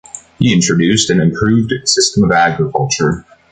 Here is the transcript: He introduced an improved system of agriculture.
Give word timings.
He 0.39 0.51
introduced 0.51 1.11
an 1.11 1.21
improved 1.21 1.71
system 1.87 2.23
of 2.23 2.31
agriculture. 2.31 3.23